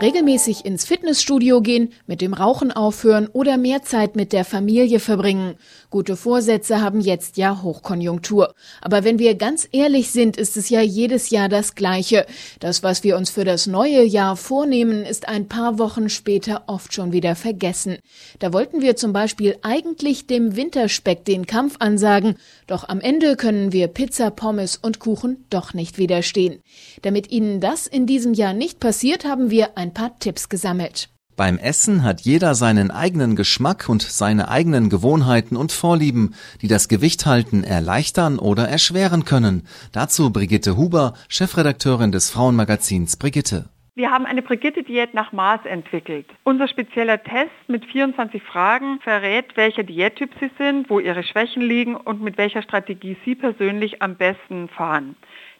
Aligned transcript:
regelmäßig 0.00 0.64
ins 0.64 0.84
Fitnessstudio 0.84 1.60
gehen, 1.60 1.92
mit 2.06 2.20
dem 2.20 2.34
Rauchen 2.34 2.72
aufhören 2.72 3.28
oder 3.32 3.56
mehr 3.56 3.82
Zeit 3.82 4.16
mit 4.16 4.32
der 4.32 4.44
Familie 4.44 5.00
verbringen. 5.00 5.54
Gute 5.90 6.16
Vorsätze 6.16 6.80
haben 6.80 7.00
jetzt 7.00 7.36
ja 7.36 7.62
Hochkonjunktur. 7.62 8.54
Aber 8.80 9.04
wenn 9.04 9.18
wir 9.18 9.36
ganz 9.36 9.68
ehrlich 9.70 10.10
sind, 10.10 10.36
ist 10.36 10.56
es 10.56 10.68
ja 10.68 10.80
jedes 10.80 11.30
Jahr 11.30 11.48
das 11.48 11.74
Gleiche. 11.74 12.26
Das, 12.58 12.82
was 12.82 13.04
wir 13.04 13.16
uns 13.16 13.30
für 13.30 13.44
das 13.44 13.66
neue 13.66 14.02
Jahr 14.02 14.36
vornehmen, 14.36 15.04
ist 15.04 15.28
ein 15.28 15.46
paar 15.46 15.78
Wochen 15.78 16.08
später 16.08 16.64
oft 16.66 16.92
schon 16.92 17.12
wieder 17.12 17.36
vergessen. 17.36 17.98
Da 18.40 18.52
wollten 18.52 18.82
wir 18.82 18.96
zum 18.96 19.12
Beispiel 19.12 19.56
eigentlich 19.62 20.26
dem 20.26 20.56
Winterspeck 20.56 21.24
den 21.24 21.46
Kampf 21.46 21.76
ansagen, 21.78 22.36
doch 22.66 22.88
am 22.88 23.00
Ende 23.00 23.36
können 23.36 23.72
wir 23.72 23.88
Pizza, 23.88 24.30
Pommes 24.30 24.76
und 24.76 24.98
Kuchen 24.98 25.44
doch 25.50 25.74
nicht 25.74 25.98
widerstehen. 25.98 26.60
Damit 27.02 27.30
Ihnen 27.30 27.60
das 27.60 27.86
in 27.86 28.06
diesem 28.06 28.34
Jahr 28.34 28.52
nicht 28.52 28.80
passiert, 28.80 29.24
haben 29.24 29.50
wir 29.50 29.76
ein 29.76 29.83
paar 29.92 30.18
Tipps 30.18 30.48
gesammelt. 30.48 31.10
Beim 31.36 31.58
Essen 31.58 32.04
hat 32.04 32.20
jeder 32.20 32.54
seinen 32.54 32.92
eigenen 32.92 33.34
Geschmack 33.34 33.88
und 33.88 34.02
seine 34.02 34.48
eigenen 34.48 34.88
Gewohnheiten 34.88 35.56
und 35.56 35.72
Vorlieben, 35.72 36.34
die 36.62 36.68
das 36.68 36.88
Gewicht 36.88 37.26
halten 37.26 37.64
erleichtern 37.64 38.38
oder 38.38 38.68
erschweren 38.68 39.24
können. 39.24 39.66
Dazu 39.92 40.32
Brigitte 40.32 40.76
Huber, 40.76 41.14
Chefredakteurin 41.28 42.12
des 42.12 42.30
Frauenmagazins 42.30 43.16
Brigitte. 43.16 43.64
Wir 43.96 44.10
haben 44.10 44.26
eine 44.26 44.42
Brigitte-Diät 44.42 45.14
nach 45.14 45.32
Maß 45.32 45.66
entwickelt. 45.66 46.26
Unser 46.44 46.68
spezieller 46.68 47.22
Test 47.22 47.52
mit 47.68 47.84
24 47.84 48.42
Fragen 48.42 49.00
verrät, 49.00 49.56
welcher 49.56 49.84
Diättyp 49.84 50.30
Sie 50.40 50.50
sind, 50.58 50.90
wo 50.90 51.00
Ihre 51.00 51.22
Schwächen 51.22 51.62
liegen 51.62 51.96
und 51.96 52.20
mit 52.20 52.38
welcher 52.38 52.62
Strategie 52.62 53.16
Sie 53.24 53.34
persönlich 53.34 54.02
am 54.02 54.16
besten 54.16 54.68
fahren. 54.68 55.16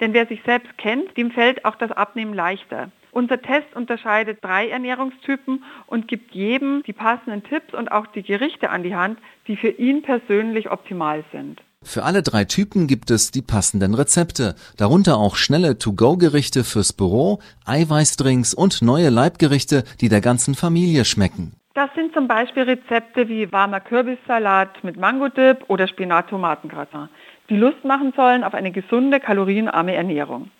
Denn 0.00 0.12
wer 0.12 0.26
sich 0.26 0.42
selbst 0.44 0.76
kennt, 0.78 1.16
dem 1.16 1.30
fällt 1.30 1.64
auch 1.64 1.76
das 1.76 1.90
Abnehmen 1.90 2.34
leichter. 2.34 2.90
Unser 3.18 3.42
Test 3.42 3.74
unterscheidet 3.74 4.38
drei 4.42 4.68
Ernährungstypen 4.68 5.64
und 5.88 6.06
gibt 6.06 6.36
jedem 6.36 6.84
die 6.84 6.92
passenden 6.92 7.42
Tipps 7.42 7.74
und 7.74 7.90
auch 7.90 8.06
die 8.06 8.22
Gerichte 8.22 8.70
an 8.70 8.84
die 8.84 8.94
Hand, 8.94 9.18
die 9.48 9.56
für 9.56 9.70
ihn 9.70 10.02
persönlich 10.02 10.70
optimal 10.70 11.24
sind. 11.32 11.60
Für 11.82 12.04
alle 12.04 12.22
drei 12.22 12.44
Typen 12.44 12.86
gibt 12.86 13.10
es 13.10 13.32
die 13.32 13.42
passenden 13.42 13.94
Rezepte, 13.94 14.54
darunter 14.76 15.16
auch 15.16 15.34
schnelle 15.34 15.78
To-Go-Gerichte 15.78 16.62
fürs 16.62 16.92
Büro, 16.92 17.40
Eiweißdrinks 17.66 18.54
und 18.54 18.82
neue 18.82 19.10
Leibgerichte, 19.10 19.82
die 20.00 20.08
der 20.08 20.20
ganzen 20.20 20.54
Familie 20.54 21.04
schmecken. 21.04 21.54
Das 21.74 21.90
sind 21.96 22.14
zum 22.14 22.28
Beispiel 22.28 22.62
Rezepte 22.62 23.28
wie 23.28 23.50
warmer 23.50 23.80
Kürbissalat 23.80 24.84
mit 24.84 24.96
Mango-Dip 24.96 25.64
oder 25.66 25.88
Spinat-Tomatengratin, 25.88 27.08
die 27.50 27.56
Lust 27.56 27.84
machen 27.84 28.12
sollen 28.14 28.44
auf 28.44 28.54
eine 28.54 28.70
gesunde, 28.70 29.18
kalorienarme 29.18 29.94
Ernährung. 29.96 30.52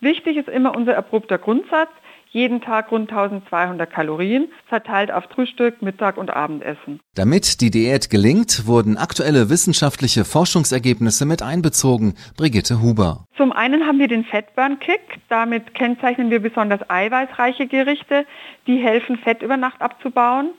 Wichtig 0.00 0.36
ist 0.36 0.48
immer 0.48 0.76
unser 0.76 0.92
erprobter 0.92 1.38
Grundsatz, 1.38 1.90
jeden 2.30 2.60
Tag 2.60 2.90
rund 2.90 3.10
1200 3.10 3.90
Kalorien, 3.90 4.48
verteilt 4.66 5.10
auf 5.10 5.24
Frühstück, 5.24 5.80
Mittag 5.80 6.18
und 6.18 6.30
Abendessen. 6.30 7.00
Damit 7.14 7.60
die 7.62 7.70
Diät 7.70 8.10
gelingt, 8.10 8.66
wurden 8.66 8.98
aktuelle 8.98 9.48
wissenschaftliche 9.48 10.24
Forschungsergebnisse 10.24 11.24
mit 11.24 11.42
einbezogen. 11.42 12.14
Brigitte 12.36 12.82
Huber. 12.82 13.24
Zum 13.38 13.52
einen 13.52 13.86
haben 13.86 13.98
wir 13.98 14.08
den 14.08 14.24
Fettburn-Kick. 14.24 15.00
Damit 15.30 15.74
kennzeichnen 15.74 16.30
wir 16.30 16.40
besonders 16.40 16.80
eiweißreiche 16.90 17.66
Gerichte, 17.68 18.26
die 18.66 18.76
helfen, 18.76 19.16
Fett 19.16 19.40
über 19.40 19.56
Nacht 19.56 19.80
abzubauen. 19.80 20.50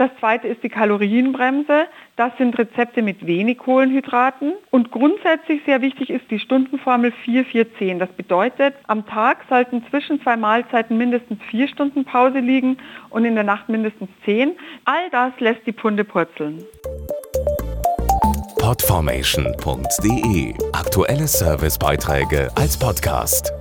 Das 0.00 0.08
zweite 0.18 0.48
ist 0.48 0.62
die 0.62 0.70
Kalorienbremse. 0.70 1.84
Das 2.16 2.32
sind 2.38 2.58
Rezepte 2.58 3.02
mit 3.02 3.26
wenig 3.26 3.58
Kohlenhydraten. 3.58 4.54
Und 4.70 4.92
grundsätzlich 4.92 5.60
sehr 5.66 5.82
wichtig 5.82 6.08
ist 6.08 6.24
die 6.30 6.38
Stundenformel 6.38 7.12
4-4-10. 7.26 7.98
Das 7.98 8.08
bedeutet, 8.08 8.72
am 8.86 9.04
Tag 9.04 9.44
sollten 9.50 9.84
zwischen 9.90 10.22
zwei 10.22 10.38
Mahlzeiten 10.38 10.96
mindestens 10.96 11.38
vier 11.50 11.68
Stunden 11.68 12.06
Pause 12.06 12.38
liegen 12.38 12.78
und 13.10 13.26
in 13.26 13.34
der 13.34 13.44
Nacht 13.44 13.68
mindestens 13.68 14.08
zehn. 14.24 14.52
All 14.86 15.10
das 15.10 15.38
lässt 15.38 15.66
die 15.66 15.72
Punde 15.72 16.04
purzeln. 16.04 16.64
Podformation.de 18.58 20.54
Aktuelle 20.72 21.28
Servicebeiträge 21.28 22.48
als 22.56 22.78
Podcast. 22.78 23.52